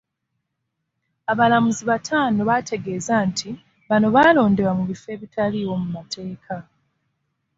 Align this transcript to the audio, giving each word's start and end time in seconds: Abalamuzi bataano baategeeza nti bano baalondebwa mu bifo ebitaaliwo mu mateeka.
Abalamuzi 1.31 1.83
bataano 1.91 2.39
baategeeza 2.49 3.15
nti 3.29 3.49
bano 3.89 4.07
baalondebwa 4.15 4.71
mu 4.77 4.83
bifo 4.89 5.07
ebitaaliwo 5.15 5.73
mu 5.81 5.87
mateeka. 5.95 6.55